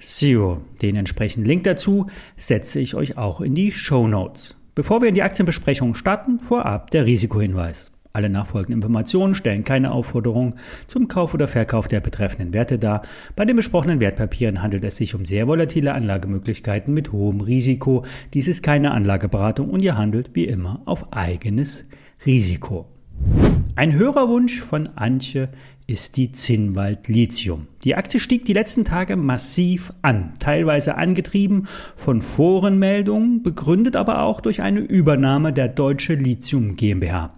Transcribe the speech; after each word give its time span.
zero. 0.00 0.62
Den 0.82 0.96
entsprechenden 0.96 1.46
Link 1.46 1.64
dazu 1.64 2.06
setze 2.36 2.80
ich 2.80 2.94
euch 2.94 3.16
auch 3.16 3.40
in 3.40 3.54
die 3.54 3.72
Show 3.72 4.06
Notes. 4.06 4.56
Bevor 4.74 5.00
wir 5.00 5.08
in 5.08 5.14
die 5.14 5.22
Aktienbesprechung 5.22 5.94
starten, 5.94 6.38
vorab 6.38 6.90
der 6.90 7.06
Risikohinweis. 7.06 7.92
Alle 8.16 8.30
nachfolgenden 8.30 8.78
Informationen 8.78 9.34
stellen 9.34 9.62
keine 9.62 9.92
Aufforderung 9.92 10.54
zum 10.86 11.06
Kauf 11.06 11.34
oder 11.34 11.48
Verkauf 11.48 11.86
der 11.86 12.00
betreffenden 12.00 12.54
Werte 12.54 12.78
dar. 12.78 13.02
Bei 13.36 13.44
den 13.44 13.56
besprochenen 13.56 14.00
Wertpapieren 14.00 14.62
handelt 14.62 14.84
es 14.84 14.96
sich 14.96 15.14
um 15.14 15.26
sehr 15.26 15.46
volatile 15.46 15.92
Anlagemöglichkeiten 15.92 16.94
mit 16.94 17.12
hohem 17.12 17.42
Risiko. 17.42 18.06
Dies 18.32 18.48
ist 18.48 18.62
keine 18.62 18.92
Anlageberatung 18.92 19.68
und 19.68 19.82
ihr 19.82 19.98
handelt 19.98 20.30
wie 20.32 20.46
immer 20.46 20.80
auf 20.86 21.12
eigenes 21.12 21.84
Risiko. 22.24 22.86
Ein 23.74 23.92
Hörerwunsch 23.92 24.62
von 24.62 24.88
Antje 24.96 25.50
ist 25.86 26.16
die 26.16 26.32
Zinnwald 26.32 27.08
Lithium. 27.08 27.66
Die 27.84 27.94
Aktie 27.94 28.18
stieg 28.18 28.44
die 28.46 28.52
letzten 28.52 28.84
Tage 28.84 29.16
massiv 29.16 29.92
an, 30.02 30.32
teilweise 30.40 30.96
angetrieben 30.96 31.68
von 31.94 32.22
Forenmeldungen, 32.22 33.42
begründet 33.42 33.96
aber 33.96 34.22
auch 34.22 34.40
durch 34.40 34.62
eine 34.62 34.80
Übernahme 34.80 35.52
der 35.52 35.68
Deutsche 35.68 36.14
Lithium 36.14 36.74
GmbH. 36.74 37.34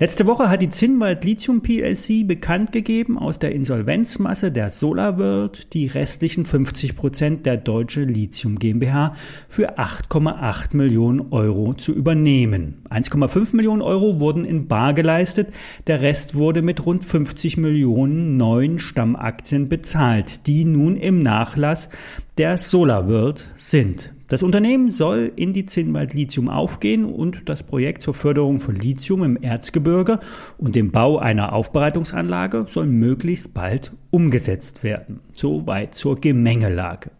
Letzte 0.00 0.26
Woche 0.26 0.48
hat 0.48 0.62
die 0.62 0.70
Zinnwald 0.70 1.24
Lithium 1.24 1.60
PLC 1.60 2.26
bekannt 2.26 2.72
gegeben, 2.72 3.18
aus 3.18 3.38
der 3.38 3.52
Insolvenzmasse 3.52 4.50
der 4.50 4.70
SolarWorld 4.70 5.72
die 5.74 5.86
restlichen 5.86 6.46
50 6.46 6.96
Prozent 6.96 7.46
der 7.46 7.58
Deutsche 7.58 8.02
Lithium 8.02 8.58
GmbH 8.58 9.14
für 9.48 9.78
8,8 9.78 10.76
Millionen 10.76 11.32
Euro 11.32 11.74
zu 11.74 11.92
übernehmen. 11.92 12.82
1,5 12.90 13.54
Millionen 13.54 13.82
Euro 13.82 14.20
wurden 14.20 14.44
in 14.44 14.66
Bar 14.66 14.94
geleistet, 14.94 15.48
der 15.86 16.00
Rest 16.00 16.34
wurde 16.34 16.62
mit 16.62 16.84
rund 16.86 17.04
50 17.04 17.58
Millionen 17.58 18.36
neuen 18.36 18.78
Stammaktien 18.78 19.68
bezahlt 19.68 19.91
bezahlt, 19.92 20.46
die 20.46 20.64
nun 20.64 20.96
im 20.96 21.18
Nachlass 21.18 21.90
der 22.38 22.56
SolarWorld 22.56 23.50
sind. 23.56 24.14
Das 24.26 24.42
Unternehmen 24.42 24.88
soll 24.88 25.30
in 25.36 25.52
die 25.52 25.66
Zinnwald 25.66 26.14
Lithium 26.14 26.48
aufgehen 26.48 27.04
und 27.04 27.42
das 27.50 27.62
Projekt 27.62 28.00
zur 28.00 28.14
Förderung 28.14 28.58
von 28.58 28.74
Lithium 28.74 29.22
im 29.22 29.36
Erzgebirge 29.36 30.18
und 30.56 30.76
dem 30.76 30.92
Bau 30.92 31.18
einer 31.18 31.52
Aufbereitungsanlage 31.52 32.64
soll 32.70 32.86
möglichst 32.86 33.52
bald 33.52 33.92
umgesetzt 34.10 34.82
werden. 34.82 35.20
Soweit 35.34 35.92
zur 35.92 36.18
Gemengelage. 36.18 37.10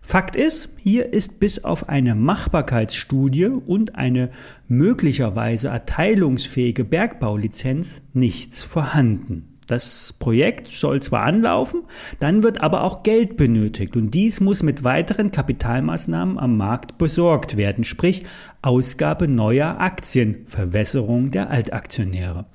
Fakt 0.00 0.36
ist, 0.36 0.70
hier 0.78 1.12
ist 1.12 1.38
bis 1.38 1.64
auf 1.64 1.90
eine 1.90 2.14
Machbarkeitsstudie 2.14 3.48
und 3.48 3.96
eine 3.96 4.30
möglicherweise 4.68 5.68
erteilungsfähige 5.68 6.84
Bergbaulizenz 6.84 8.00
nichts 8.14 8.62
vorhanden. 8.62 9.50
Das 9.70 10.12
Projekt 10.18 10.66
soll 10.66 11.00
zwar 11.00 11.22
anlaufen, 11.22 11.82
dann 12.18 12.42
wird 12.42 12.60
aber 12.60 12.82
auch 12.82 13.04
Geld 13.04 13.36
benötigt 13.36 13.96
und 13.96 14.10
dies 14.10 14.40
muss 14.40 14.64
mit 14.64 14.82
weiteren 14.82 15.30
Kapitalmaßnahmen 15.30 16.40
am 16.40 16.56
Markt 16.56 16.98
besorgt 16.98 17.56
werden, 17.56 17.84
sprich 17.84 18.24
Ausgabe 18.62 19.28
neuer 19.28 19.76
Aktien, 19.78 20.38
Verwässerung 20.46 21.30
der 21.30 21.50
Altaktionäre. 21.50 22.46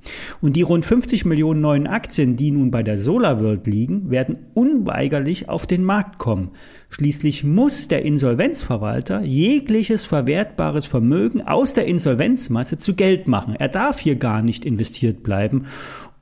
Und 0.42 0.58
die 0.58 0.62
rund 0.62 0.84
50 0.86 1.24
Millionen 1.24 1.62
neuen 1.62 1.88
Aktien, 1.88 2.36
die 2.36 2.52
nun 2.52 2.70
bei 2.70 2.84
der 2.84 2.98
SolarWorld 2.98 3.66
liegen, 3.66 4.12
werden 4.12 4.38
unweigerlich 4.54 5.48
auf 5.48 5.66
den 5.66 5.86
Markt 5.86 6.20
kommen. 6.20 6.52
Schließlich 6.90 7.44
muss 7.46 7.88
der 7.88 8.04
Insolvenzverwalter 8.04 9.22
jegliches 9.22 10.06
verwertbares 10.06 10.86
Vermögen 10.86 11.42
aus 11.42 11.74
der 11.74 11.86
Insolvenzmasse 11.86 12.78
zu 12.78 12.94
Geld 12.94 13.28
machen. 13.28 13.56
Er 13.56 13.70
darf 13.70 14.00
hier 14.00 14.18
gar 14.18 14.42
nicht 14.42 14.66
investiert 14.66 15.24
bleiben 15.24 15.66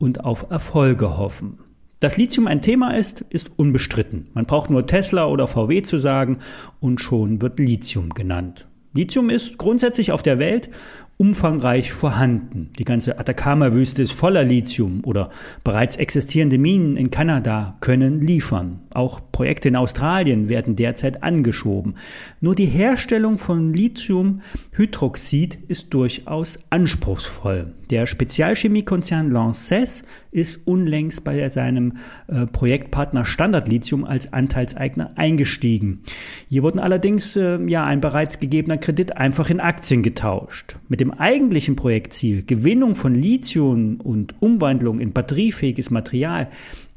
und 0.04 0.26
auf 0.26 0.52
Erfolge 0.52 1.18
hoffen. 1.18 1.60
Dass 2.02 2.18
Lithium 2.18 2.48
ein 2.48 2.60
Thema 2.60 2.92
ist, 2.98 3.22
ist 3.30 3.52
unbestritten. 3.56 4.28
Man 4.34 4.46
braucht 4.46 4.70
nur 4.70 4.86
Tesla 4.86 5.28
oder 5.28 5.48
VW 5.48 5.82
zu 5.82 5.98
sagen 5.98 6.40
und 6.82 7.00
schon 7.00 7.42
wird 7.42 7.58
Lithium 7.58 8.10
genannt. 8.10 8.68
Lithium 8.94 9.30
ist 9.30 9.58
grundsätzlich 9.58 10.12
auf 10.12 10.22
der 10.22 10.40
Welt 10.40 10.70
umfangreich 11.18 11.92
vorhanden. 11.92 12.70
Die 12.80 12.86
ganze 12.86 13.20
Atacama-Wüste 13.20 14.02
ist 14.02 14.14
voller 14.14 14.44
Lithium 14.44 15.02
oder 15.06 15.30
bereits 15.64 15.96
existierende 15.96 16.58
Minen 16.58 16.98
in 16.98 17.12
Kanada 17.12 17.78
können 17.82 18.20
liefern. 18.20 18.82
Auch 18.94 19.22
Projekte 19.32 19.70
in 19.70 19.76
Australien 19.76 20.50
werden 20.50 20.76
derzeit 20.76 21.24
angeschoben. 21.24 21.96
Nur 22.42 22.56
die 22.56 22.66
Herstellung 22.66 23.38
von 23.38 23.74
Lithiumhydroxid 23.74 25.60
ist 25.68 25.94
durchaus 25.94 26.60
anspruchsvoll. 26.70 27.74
Der 27.90 28.08
Spezialchemiekonzern 28.08 29.30
Lanxess 29.30 30.04
ist 30.32 30.68
unlängst 30.68 31.24
bei 31.24 31.48
seinem 31.50 31.98
äh, 32.28 32.48
Projektpartner 32.48 33.24
Standard 33.24 33.68
Lithium 33.68 34.04
als 34.04 34.34
Anteilseigner 34.34 35.12
eingestiegen. 35.16 36.02
Hier 36.50 36.64
wurden 36.64 36.80
allerdings 36.80 37.36
äh, 37.36 37.60
ja 37.68 37.86
ein 37.86 38.02
bereits 38.02 38.40
gegebener 38.40 38.78
Kredit 38.78 39.16
einfach 39.16 39.52
in 39.52 39.60
Aktien 39.60 40.02
getauscht. 40.02 40.78
Mit 40.88 41.02
dem 41.04 41.12
eigentlichen 41.12 41.76
Projektziel 41.76 42.46
Gewinnung 42.46 42.96
von 42.96 43.14
Lithium 43.14 44.00
und 44.00 44.36
Umwandlung 44.40 45.00
in 45.00 45.12
batteriefähiges 45.12 45.90
Material 45.90 46.50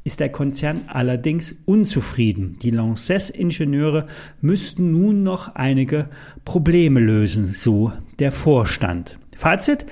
ist 0.05 0.21
der 0.21 0.29
Konzern 0.29 0.85
allerdings 0.87 1.53
unzufrieden. 1.65 2.57
Die 2.61 2.69
Lanxess-Ingenieure 2.69 4.07
müssten 4.39 4.93
nun 4.93 5.23
noch 5.23 5.55
einige 5.55 6.07
Probleme 6.45 7.01
lösen, 7.01 7.51
so 7.53 7.91
der 8.19 8.31
Vorstand. 8.31 9.19
Fazit, 9.35 9.85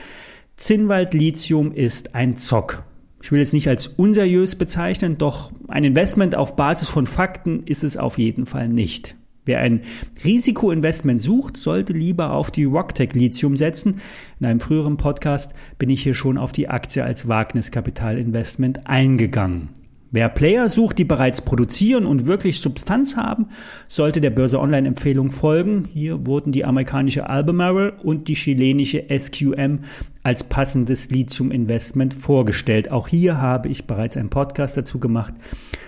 Zinnwald 0.55 1.13
Lithium 1.13 1.73
ist 1.73 2.15
ein 2.15 2.37
Zock. 2.37 2.83
Ich 3.21 3.33
will 3.33 3.41
es 3.41 3.51
nicht 3.51 3.67
als 3.67 3.87
unseriös 3.87 4.55
bezeichnen, 4.55 5.17
doch 5.17 5.51
ein 5.67 5.83
Investment 5.83 6.35
auf 6.35 6.55
Basis 6.55 6.87
von 6.87 7.05
Fakten 7.05 7.63
ist 7.63 7.83
es 7.83 7.97
auf 7.97 8.17
jeden 8.17 8.45
Fall 8.45 8.69
nicht. 8.69 9.17
Wer 9.45 9.59
ein 9.59 9.81
Risikoinvestment 10.23 11.21
sucht, 11.21 11.57
sollte 11.57 11.93
lieber 11.93 12.31
auf 12.31 12.51
die 12.51 12.63
Rocktech 12.65 13.13
Lithium 13.13 13.55
setzen. 13.55 14.01
In 14.39 14.47
einem 14.47 14.59
früheren 14.59 14.97
Podcast 14.97 15.53
bin 15.77 15.89
ich 15.89 16.03
hier 16.03 16.15
schon 16.15 16.37
auf 16.37 16.51
die 16.51 16.67
Aktie 16.67 17.03
als 17.03 17.27
Wagniskapitalinvestment 17.27 18.87
eingegangen. 18.87 19.69
Wer 20.15 20.29
Player 20.29 20.69
sucht, 20.69 20.97
die 20.97 21.03
bereits 21.03 21.41
produzieren 21.41 22.05
und 22.05 22.25
wirklich 22.25 22.61
Substanz 22.61 23.17
haben, 23.17 23.47
sollte 23.89 24.21
der 24.21 24.29
Börse 24.29 24.61
Online 24.61 24.87
Empfehlung 24.87 25.29
folgen. 25.29 25.89
Hier 25.91 26.25
wurden 26.25 26.53
die 26.53 26.63
amerikanische 26.63 27.29
Albemarle 27.29 27.91
und 28.01 28.29
die 28.29 28.35
chilenische 28.35 29.03
SQM 29.09 29.79
als 30.23 30.45
passendes 30.45 31.09
Lithium 31.09 31.51
Investment 31.51 32.13
vorgestellt. 32.13 32.91
Auch 32.91 33.09
hier 33.09 33.41
habe 33.41 33.67
ich 33.67 33.87
bereits 33.87 34.15
einen 34.15 34.29
Podcast 34.29 34.77
dazu 34.77 34.99
gemacht. 34.99 35.33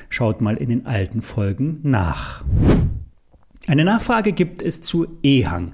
Schaut 0.09 0.41
mal 0.41 0.57
in 0.57 0.67
den 0.67 0.85
alten 0.85 1.21
Folgen 1.21 1.79
nach. 1.83 2.43
Eine 3.67 3.83
Nachfrage 3.83 4.31
gibt 4.31 4.61
es 4.61 4.79
zu 4.79 5.07
EHang. 5.23 5.73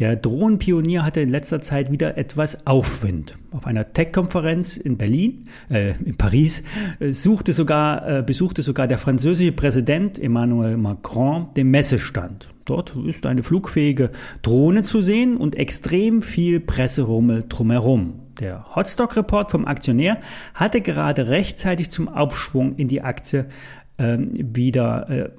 Der 0.00 0.16
Drohnenpionier 0.16 1.04
hatte 1.04 1.20
in 1.20 1.28
letzter 1.28 1.60
Zeit 1.60 1.92
wieder 1.92 2.18
etwas 2.18 2.66
Aufwind. 2.66 3.38
Auf 3.52 3.64
einer 3.64 3.92
Tech-Konferenz 3.92 4.76
in 4.76 4.98
Berlin, 4.98 5.46
äh, 5.70 5.94
in 6.04 6.16
Paris, 6.16 6.64
äh, 6.98 7.12
suchte 7.12 7.52
sogar, 7.52 8.08
äh, 8.08 8.22
besuchte 8.22 8.62
sogar 8.62 8.88
der 8.88 8.98
französische 8.98 9.52
Präsident 9.52 10.18
Emmanuel 10.18 10.76
Macron 10.76 11.46
den 11.56 11.70
Messestand. 11.70 12.48
Dort 12.64 12.96
ist 13.06 13.24
eine 13.24 13.44
flugfähige 13.44 14.10
Drohne 14.42 14.82
zu 14.82 15.00
sehen 15.00 15.36
und 15.36 15.54
extrem 15.54 16.22
viel 16.22 16.58
Presserummel 16.58 17.44
drumherum. 17.48 18.14
Der 18.40 18.74
Hotstock-Report 18.74 19.52
vom 19.52 19.64
Aktionär 19.64 20.18
hatte 20.54 20.80
gerade 20.80 21.28
rechtzeitig 21.28 21.90
zum 21.90 22.08
Aufschwung 22.08 22.74
in 22.74 22.88
die 22.88 23.02
Aktie 23.02 23.46
äh, 23.96 24.18
wieder 24.18 25.08
äh, 25.08 25.30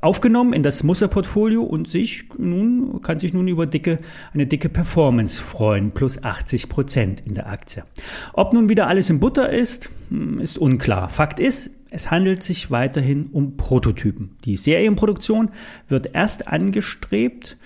aufgenommen 0.00 0.52
in 0.52 0.62
das 0.62 0.82
Musterportfolio 0.82 1.62
und 1.62 1.88
sich 1.88 2.24
nun, 2.38 3.00
kann 3.02 3.18
sich 3.18 3.32
nun 3.32 3.48
über 3.48 3.66
dicke, 3.66 3.98
eine 4.32 4.46
dicke 4.46 4.68
Performance 4.68 5.42
freuen, 5.42 5.92
plus 5.92 6.22
80 6.22 6.68
Prozent 6.68 7.20
in 7.26 7.34
der 7.34 7.48
Aktie. 7.48 7.84
Ob 8.32 8.52
nun 8.52 8.68
wieder 8.68 8.86
alles 8.86 9.10
in 9.10 9.20
Butter 9.20 9.50
ist, 9.50 9.90
hm, 10.08 10.38
ist 10.38 10.58
unklar. 10.58 11.08
Fakt 11.08 11.40
ist, 11.40 11.70
es 11.90 12.10
handelt 12.10 12.42
sich 12.42 12.70
weiterhin 12.70 13.26
um 13.32 13.56
Prototypen. 13.56 14.36
Die 14.44 14.56
Serienproduktion 14.56 15.50
wird 15.88 16.14
erst 16.14 16.46
angestrebt 16.46 17.56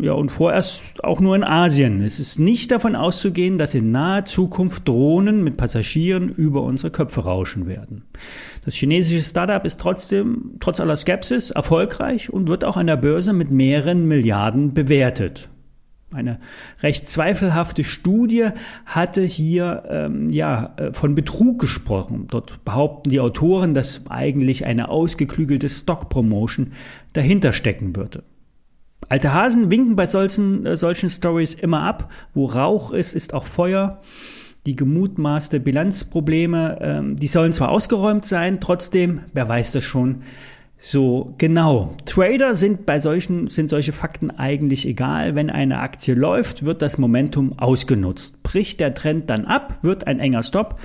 ja, 0.00 0.12
und 0.12 0.30
vorerst 0.30 1.02
auch 1.02 1.18
nur 1.20 1.34
in 1.34 1.42
Asien. 1.42 2.00
Es 2.00 2.20
ist 2.20 2.38
nicht 2.38 2.70
davon 2.70 2.94
auszugehen, 2.94 3.58
dass 3.58 3.74
in 3.74 3.90
naher 3.90 4.24
Zukunft 4.24 4.86
Drohnen 4.86 5.42
mit 5.42 5.56
Passagieren 5.56 6.28
über 6.28 6.62
unsere 6.62 6.92
Köpfe 6.92 7.24
rauschen 7.24 7.66
werden. 7.66 8.04
Das 8.64 8.74
chinesische 8.74 9.22
Startup 9.22 9.64
ist 9.64 9.80
trotzdem, 9.80 10.52
trotz 10.60 10.78
aller 10.78 10.94
Skepsis, 10.94 11.50
erfolgreich 11.50 12.30
und 12.30 12.48
wird 12.48 12.64
auch 12.64 12.76
an 12.76 12.86
der 12.86 12.96
Börse 12.96 13.32
mit 13.32 13.50
mehreren 13.50 14.06
Milliarden 14.06 14.74
bewertet. 14.74 15.48
Eine 16.12 16.38
recht 16.80 17.08
zweifelhafte 17.08 17.82
Studie 17.82 18.50
hatte 18.86 19.22
hier 19.22 19.82
ähm, 19.88 20.30
ja, 20.30 20.72
äh, 20.76 20.92
von 20.92 21.16
Betrug 21.16 21.58
gesprochen. 21.58 22.28
Dort 22.30 22.64
behaupten 22.64 23.10
die 23.10 23.18
Autoren, 23.18 23.74
dass 23.74 24.02
eigentlich 24.08 24.64
eine 24.64 24.88
ausgeklügelte 24.88 25.68
Stock-Promotion 25.68 26.72
dahinter 27.12 27.52
stecken 27.52 27.96
würde. 27.96 28.22
Alte 29.08 29.32
Hasen 29.32 29.70
winken 29.70 29.96
bei 29.96 30.06
solchen, 30.06 30.66
äh, 30.66 30.76
solchen 30.76 31.10
Stories 31.10 31.54
immer 31.54 31.82
ab. 31.82 32.12
Wo 32.34 32.46
Rauch 32.46 32.90
ist, 32.90 33.14
ist 33.14 33.34
auch 33.34 33.44
Feuer. 33.44 34.00
Die 34.66 34.76
gemutmaßte 34.76 35.60
Bilanzprobleme, 35.60 36.78
ähm, 36.80 37.16
die 37.16 37.26
sollen 37.26 37.52
zwar 37.52 37.68
ausgeräumt 37.68 38.24
sein, 38.24 38.60
trotzdem, 38.60 39.20
wer 39.34 39.46
weiß 39.46 39.72
das 39.72 39.84
schon, 39.84 40.22
so, 40.86 41.34
genau. 41.38 41.96
Trader 42.04 42.54
sind 42.54 42.84
bei 42.84 43.00
solchen, 43.00 43.48
sind 43.48 43.70
solche 43.70 43.92
Fakten 43.92 44.30
eigentlich 44.30 44.86
egal. 44.86 45.34
Wenn 45.34 45.48
eine 45.48 45.78
Aktie 45.78 46.12
läuft, 46.12 46.66
wird 46.66 46.82
das 46.82 46.98
Momentum 46.98 47.58
ausgenutzt. 47.58 48.42
Bricht 48.42 48.80
der 48.80 48.92
Trend 48.92 49.30
dann 49.30 49.46
ab, 49.46 49.78
wird 49.80 50.06
ein 50.06 50.20
enger 50.20 50.42
Stop, 50.42 50.78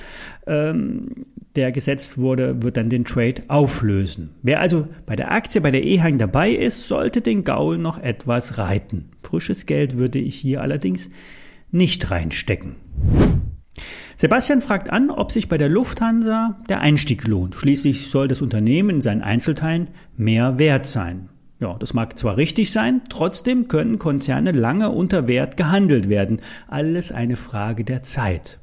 ähm, 0.48 1.26
der 1.58 1.74
gesetzt 1.74 2.18
wurde, 2.18 2.64
wird 2.64 2.78
dann 2.78 2.88
den 2.90 3.04
Trade 3.04 3.44
auflösen. 3.50 4.30
Wer 4.42 4.62
also 4.62 4.88
bei 5.06 5.18
der 5.18 5.34
Aktie, 5.34 5.60
bei 5.60 5.70
der 5.70 5.84
E-Hang 5.84 6.18
dabei 6.18 6.52
ist, 6.52 6.88
sollte 6.88 7.20
den 7.20 7.44
Gaul 7.44 7.78
noch 7.78 8.02
etwas 8.02 8.58
reiten. 8.58 9.10
Frisches 9.22 9.66
Geld 9.66 9.98
würde 9.98 10.20
ich 10.20 10.38
hier 10.38 10.62
allerdings 10.62 11.10
nicht 11.72 12.10
reinstecken. 12.10 12.78
Sebastian 14.20 14.62
fragt 14.62 14.90
an, 14.90 15.12
ob 15.12 15.32
sich 15.32 15.48
bei 15.48 15.58
der 15.58 15.70
Lufthansa 15.70 16.58
der 16.68 16.82
Einstieg 16.82 17.26
lohnt. 17.26 17.56
Schließlich 17.56 18.10
soll 18.10 18.28
das 18.28 18.42
Unternehmen 18.42 18.98
in 18.98 19.02
seinen 19.02 19.22
Einzelteilen 19.22 19.88
mehr 20.18 20.60
wert 20.60 20.86
sein. 20.86 21.30
Ja, 21.62 21.78
das 21.80 21.94
mag 21.94 22.20
zwar 22.20 22.36
richtig 22.36 22.74
sein, 22.74 23.04
trotzdem 23.08 23.70
können 23.70 23.98
Konzerne 23.98 24.52
lange 24.52 24.90
unter 24.90 25.30
Wert 25.30 25.56
gehandelt 25.56 26.10
werden. 26.10 26.42
Alles 26.68 27.14
eine 27.14 27.38
Frage 27.38 27.86
der 27.86 28.04
Zeit. 28.04 28.60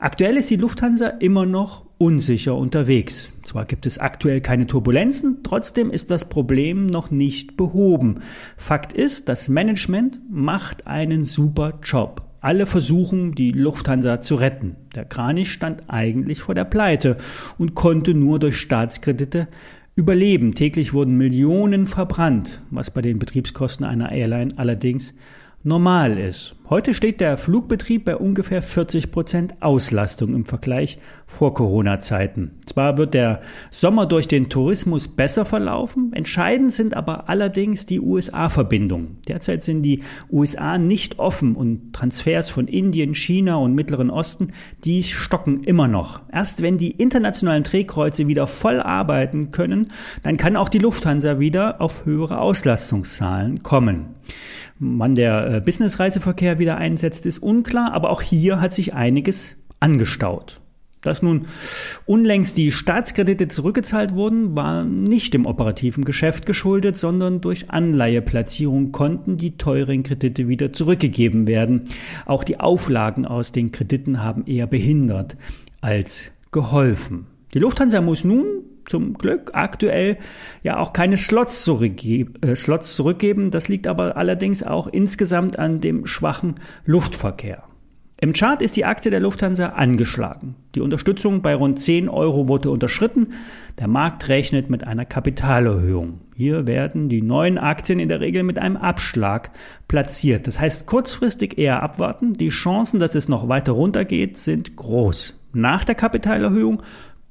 Aktuell 0.00 0.38
ist 0.38 0.48
die 0.48 0.56
Lufthansa 0.56 1.08
immer 1.08 1.44
noch 1.44 1.84
unsicher 1.98 2.56
unterwegs. 2.56 3.30
Zwar 3.42 3.66
gibt 3.66 3.84
es 3.84 3.98
aktuell 3.98 4.40
keine 4.40 4.66
Turbulenzen, 4.66 5.42
trotzdem 5.42 5.90
ist 5.90 6.10
das 6.10 6.30
Problem 6.30 6.86
noch 6.86 7.10
nicht 7.10 7.58
behoben. 7.58 8.20
Fakt 8.56 8.94
ist, 8.94 9.28
das 9.28 9.50
Management 9.50 10.18
macht 10.30 10.86
einen 10.86 11.26
super 11.26 11.74
Job. 11.82 12.27
Alle 12.40 12.66
versuchen, 12.66 13.34
die 13.34 13.50
Lufthansa 13.50 14.20
zu 14.20 14.36
retten. 14.36 14.76
Der 14.94 15.04
Kranich 15.04 15.52
stand 15.52 15.90
eigentlich 15.90 16.40
vor 16.40 16.54
der 16.54 16.64
Pleite 16.64 17.16
und 17.58 17.74
konnte 17.74 18.14
nur 18.14 18.38
durch 18.38 18.58
Staatskredite 18.58 19.48
überleben. 19.96 20.54
Täglich 20.54 20.92
wurden 20.92 21.16
Millionen 21.16 21.88
verbrannt, 21.88 22.62
was 22.70 22.92
bei 22.92 23.02
den 23.02 23.18
Betriebskosten 23.18 23.84
einer 23.84 24.12
Airline 24.12 24.54
allerdings 24.56 25.14
normal 25.64 26.16
ist. 26.16 26.54
Heute 26.70 26.92
steht 26.92 27.22
der 27.22 27.38
Flugbetrieb 27.38 28.04
bei 28.04 28.14
ungefähr 28.14 28.60
40 28.60 29.10
Prozent 29.10 29.54
Auslastung 29.62 30.34
im 30.34 30.44
Vergleich 30.44 30.98
vor 31.26 31.54
Corona-Zeiten. 31.54 32.50
Zwar 32.66 32.98
wird 32.98 33.14
der 33.14 33.40
Sommer 33.70 34.04
durch 34.04 34.28
den 34.28 34.50
Tourismus 34.50 35.08
besser 35.08 35.46
verlaufen, 35.46 36.12
entscheidend 36.12 36.74
sind 36.74 36.92
aber 36.92 37.30
allerdings 37.30 37.86
die 37.86 38.00
USA-Verbindungen. 38.00 39.16
Derzeit 39.26 39.62
sind 39.62 39.80
die 39.80 40.02
USA 40.30 40.76
nicht 40.76 41.18
offen 41.18 41.56
und 41.56 41.94
Transfers 41.94 42.50
von 42.50 42.68
Indien, 42.68 43.14
China 43.14 43.56
und 43.56 43.74
Mittleren 43.74 44.10
Osten, 44.10 44.48
die 44.84 45.02
stocken 45.02 45.64
immer 45.64 45.88
noch. 45.88 46.20
Erst 46.30 46.60
wenn 46.60 46.76
die 46.76 46.90
internationalen 46.90 47.62
Drehkreuze 47.62 48.28
wieder 48.28 48.46
voll 48.46 48.82
arbeiten 48.82 49.52
können, 49.52 49.90
dann 50.22 50.36
kann 50.36 50.54
auch 50.54 50.68
die 50.68 50.80
Lufthansa 50.80 51.40
wieder 51.40 51.80
auf 51.80 52.04
höhere 52.04 52.42
Auslastungszahlen 52.42 53.62
kommen. 53.62 54.16
Wann 54.80 55.16
der 55.16 55.54
äh, 55.54 55.60
Wieder 56.58 56.76
einsetzt, 56.76 57.26
ist 57.26 57.38
unklar, 57.38 57.92
aber 57.92 58.10
auch 58.10 58.22
hier 58.22 58.60
hat 58.60 58.72
sich 58.72 58.94
einiges 58.94 59.56
angestaut. 59.80 60.60
Dass 61.00 61.22
nun 61.22 61.46
unlängst 62.06 62.56
die 62.56 62.72
Staatskredite 62.72 63.46
zurückgezahlt 63.48 64.14
wurden, 64.14 64.56
war 64.56 64.84
nicht 64.84 65.32
dem 65.32 65.46
operativen 65.46 66.04
Geschäft 66.04 66.44
geschuldet, 66.44 66.96
sondern 66.96 67.40
durch 67.40 67.70
Anleiheplatzierung 67.70 68.90
konnten 68.90 69.36
die 69.36 69.56
teuren 69.56 70.02
Kredite 70.02 70.48
wieder 70.48 70.72
zurückgegeben 70.72 71.46
werden. 71.46 71.84
Auch 72.26 72.42
die 72.42 72.58
Auflagen 72.58 73.26
aus 73.26 73.52
den 73.52 73.70
Krediten 73.70 74.22
haben 74.22 74.44
eher 74.46 74.66
behindert 74.66 75.36
als 75.80 76.32
geholfen. 76.50 77.26
Die 77.54 77.60
Lufthansa 77.60 78.00
muss 78.00 78.24
nun 78.24 78.44
zum 78.88 79.14
Glück 79.14 79.50
aktuell 79.54 80.18
ja 80.62 80.78
auch 80.78 80.92
keine 80.92 81.16
Slots, 81.16 81.64
zurückgeben, 81.64 82.34
äh, 82.42 82.56
Slots 82.56 82.94
zurückgeben. 82.94 83.50
Das 83.50 83.68
liegt 83.68 83.86
aber 83.86 84.16
allerdings 84.16 84.62
auch 84.62 84.86
insgesamt 84.86 85.58
an 85.58 85.80
dem 85.80 86.06
schwachen 86.06 86.56
Luftverkehr. 86.84 87.64
Im 88.20 88.32
Chart 88.32 88.62
ist 88.62 88.76
die 88.76 88.84
Aktie 88.84 89.12
der 89.12 89.20
Lufthansa 89.20 89.66
angeschlagen. 89.66 90.56
Die 90.74 90.80
Unterstützung 90.80 91.40
bei 91.40 91.54
rund 91.54 91.78
10 91.78 92.08
Euro 92.08 92.48
wurde 92.48 92.68
unterschritten. 92.68 93.28
Der 93.78 93.86
Markt 93.86 94.28
rechnet 94.28 94.70
mit 94.70 94.84
einer 94.84 95.04
Kapitalerhöhung. 95.04 96.18
Hier 96.34 96.66
werden 96.66 97.08
die 97.08 97.22
neuen 97.22 97.58
Aktien 97.58 98.00
in 98.00 98.08
der 98.08 98.18
Regel 98.18 98.42
mit 98.42 98.58
einem 98.58 98.76
Abschlag 98.76 99.52
platziert. 99.86 100.48
Das 100.48 100.58
heißt 100.58 100.86
kurzfristig 100.86 101.58
eher 101.58 101.80
abwarten. 101.80 102.32
Die 102.32 102.48
Chancen, 102.48 102.98
dass 102.98 103.14
es 103.14 103.28
noch 103.28 103.48
weiter 103.48 103.70
runtergeht, 103.70 104.36
sind 104.36 104.74
groß. 104.74 105.38
Nach 105.52 105.84
der 105.84 105.94
Kapitalerhöhung 105.94 106.82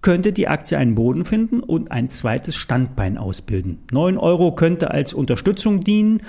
könnte 0.07 0.31
die 0.31 0.47
Aktie 0.47 0.77
einen 0.77 0.95
Boden 0.95 1.25
finden 1.25 1.59
und 1.59 1.91
ein 1.91 2.07
zweites 2.07 2.55
Standbein 2.55 3.17
ausbilden. 3.17 3.79
9 3.91 4.17
Euro 4.17 4.53
könnte 4.53 4.89
als 4.89 5.13
Unterstützung 5.13 5.83
dienen, 5.83 6.21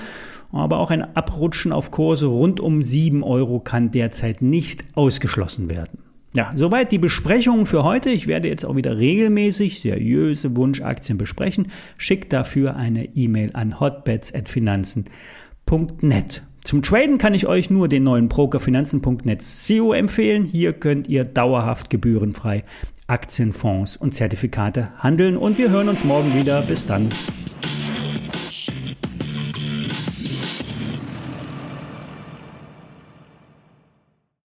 aber 0.51 0.81
auch 0.81 0.91
ein 0.91 1.15
Abrutschen 1.15 1.71
auf 1.71 1.93
Kurse 1.93 2.27
rund 2.27 2.59
um 2.59 2.83
7 2.83 3.23
Euro 3.23 3.61
kann 3.61 3.93
derzeit 3.93 4.43
nicht 4.43 4.85
ausgeschlossen 4.97 5.71
werden. 5.71 6.01
Ja, 6.35 6.51
soweit 6.57 6.91
die 6.91 6.99
Besprechung 6.99 7.67
für 7.67 7.85
heute. 7.85 8.11
Ich 8.11 8.27
werde 8.27 8.49
jetzt 8.49 8.67
auch 8.67 8.75
wieder 8.75 8.99
regelmäßig 8.99 9.79
seriöse 9.79 10.57
Wunschaktien 10.57 11.17
besprechen. 11.17 11.69
Schickt 11.99 12.33
dafür 12.33 12.75
eine 12.75 13.05
E-Mail 13.15 13.51
an 13.53 13.79
hotbeds@finanzen.net. 13.79 16.43
Zum 16.65 16.83
Traden 16.83 17.19
kann 17.19 17.33
ich 17.33 17.47
euch 17.47 17.71
nur 17.71 17.87
den 17.87 18.03
neuen 18.03 18.27
Brokerfinanzen.net 18.27 19.41
SEO 19.41 19.93
empfehlen. 19.93 20.47
Hier 20.47 20.73
könnt 20.73 21.07
ihr 21.07 21.23
dauerhaft 21.23 21.91
gebührenfrei 21.91 22.65
Aktienfonds 23.09 23.97
und 23.97 24.15
Zertifikate 24.15 24.93
handeln. 24.99 25.37
Und 25.37 25.59
wir 25.59 25.71
hören 25.71 25.89
uns 25.89 26.05
morgen 26.05 26.35
wieder. 26.35 26.63
Bis 26.63 26.87
dann. 26.87 27.09